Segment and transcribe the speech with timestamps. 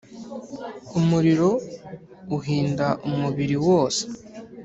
[0.99, 1.49] umuriro
[2.37, 4.03] uhinda umubiri wose